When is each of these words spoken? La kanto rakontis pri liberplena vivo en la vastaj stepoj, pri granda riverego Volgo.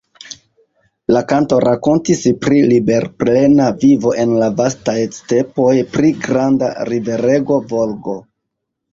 La 1.15 1.19
kanto 1.31 1.57
rakontis 1.63 2.21
pri 2.45 2.61
liberplena 2.71 3.67
vivo 3.83 4.13
en 4.23 4.33
la 4.43 4.47
vastaj 4.61 4.95
stepoj, 5.17 5.75
pri 5.97 6.09
granda 6.23 6.71
riverego 6.91 7.59
Volgo. 7.75 8.17